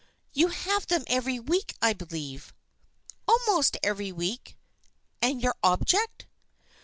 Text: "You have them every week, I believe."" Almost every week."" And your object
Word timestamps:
"You 0.33 0.47
have 0.47 0.87
them 0.87 1.03
every 1.05 1.39
week, 1.39 1.75
I 1.79 1.93
believe."" 1.93 2.55
Almost 3.27 3.77
every 3.83 4.11
week."" 4.11 4.57
And 5.21 5.43
your 5.43 5.53
object 5.61 6.25